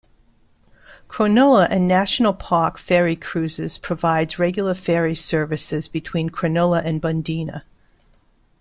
Cronulla 1.07 1.67
and 1.69 1.87
National 1.87 2.33
Park 2.33 2.79
Ferry 2.79 3.15
Cruises 3.15 3.77
provides 3.77 4.39
regular 4.39 4.73
ferry 4.73 5.13
services 5.13 5.87
between 5.87 6.31
Cronulla 6.31 6.83
and 6.83 6.99
Bundeena. 6.99 7.61